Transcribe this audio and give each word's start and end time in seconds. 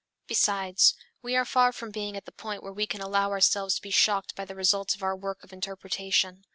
Besides, 0.25 0.95
we 1.21 1.35
are 1.35 1.45
far 1.45 1.71
from 1.71 1.91
being 1.91 2.17
at 2.17 2.25
the 2.25 2.31
point 2.31 2.63
where 2.63 2.73
we 2.73 2.87
can 2.87 3.01
allow 3.01 3.29
ourselves 3.29 3.75
to 3.75 3.83
be 3.83 3.91
shocked 3.91 4.35
by 4.35 4.45
the 4.45 4.55
results 4.55 4.95
of 4.95 5.03
our 5.03 5.15
work 5.15 5.43
of 5.43 5.53
interpretation. 5.53 6.43